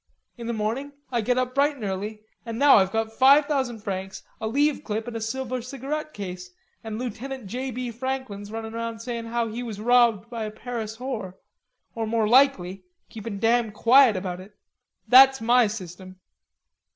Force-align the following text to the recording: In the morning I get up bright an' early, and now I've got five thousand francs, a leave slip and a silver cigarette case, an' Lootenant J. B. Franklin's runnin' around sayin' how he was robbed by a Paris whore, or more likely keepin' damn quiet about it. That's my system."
In 0.35 0.47
the 0.47 0.51
morning 0.53 0.93
I 1.11 1.21
get 1.21 1.37
up 1.37 1.53
bright 1.53 1.75
an' 1.75 1.83
early, 1.83 2.21
and 2.43 2.57
now 2.57 2.77
I've 2.77 2.91
got 2.91 3.13
five 3.13 3.45
thousand 3.45 3.81
francs, 3.81 4.23
a 4.39 4.47
leave 4.47 4.81
slip 4.83 5.07
and 5.07 5.15
a 5.15 5.21
silver 5.21 5.61
cigarette 5.61 6.11
case, 6.11 6.49
an' 6.83 6.97
Lootenant 6.97 7.45
J. 7.45 7.69
B. 7.69 7.91
Franklin's 7.91 8.51
runnin' 8.51 8.73
around 8.73 8.97
sayin' 9.01 9.27
how 9.27 9.49
he 9.49 9.61
was 9.61 9.79
robbed 9.79 10.27
by 10.27 10.45
a 10.45 10.49
Paris 10.49 10.97
whore, 10.97 11.35
or 11.93 12.07
more 12.07 12.27
likely 12.27 12.83
keepin' 13.09 13.37
damn 13.37 13.71
quiet 13.71 14.15
about 14.17 14.39
it. 14.39 14.57
That's 15.07 15.39
my 15.39 15.67
system." 15.67 16.19